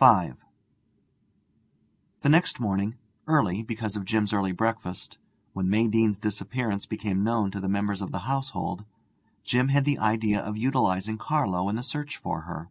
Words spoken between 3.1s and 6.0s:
early, because of Jim's early breakfast when May